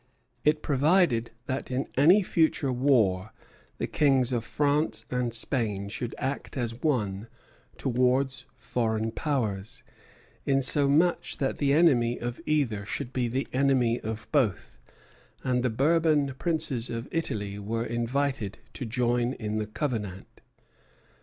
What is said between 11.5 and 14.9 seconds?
the enemy of either should be the enemy of both;